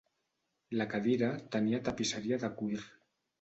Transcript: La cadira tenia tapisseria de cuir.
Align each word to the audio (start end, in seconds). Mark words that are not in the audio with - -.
La 0.79 0.87
cadira 0.93 1.29
tenia 1.57 1.81
tapisseria 1.89 2.41
de 2.45 2.51
cuir. 2.63 2.81